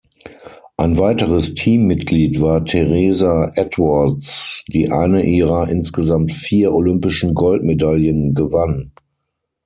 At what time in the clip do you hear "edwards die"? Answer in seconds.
3.55-4.91